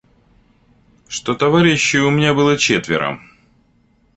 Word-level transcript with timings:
Что 1.07 1.35
товарищей 1.35 1.99
у 1.99 2.09
меня 2.09 2.33
было 2.33 2.57
четверо: 2.57 3.21